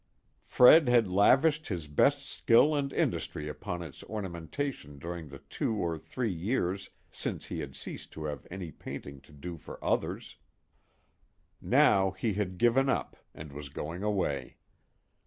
Fred 0.47 0.89
had 0.89 1.07
lavished 1.11 1.67
his 1.67 1.87
best 1.87 2.27
skill 2.27 2.73
and 2.73 2.91
industry 2.91 3.47
upon 3.47 3.83
its 3.83 4.03
ornamentation 4.05 4.97
during 4.97 5.27
the 5.29 5.37
two 5.37 5.75
or 5.75 5.95
three 5.99 6.31
years 6.33 6.89
since 7.11 7.45
he 7.45 7.59
had 7.59 7.75
ceased 7.75 8.11
to 8.13 8.25
have 8.25 8.47
any 8.49 8.71
painting 8.71 9.21
to 9.21 9.31
do 9.31 9.57
for 9.59 9.77
others. 9.85 10.37
Now 11.61 12.09
he 12.09 12.33
had 12.33 12.57
given 12.57 12.89
up 12.89 13.15
and 13.35 13.53
was 13.53 13.69
going 13.69 14.01
away. 14.01 14.57